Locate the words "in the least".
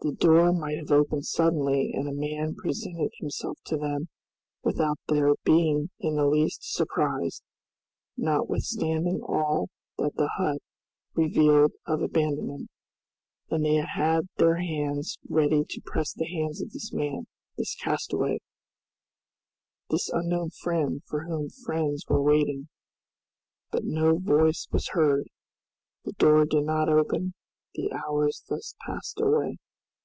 5.98-6.60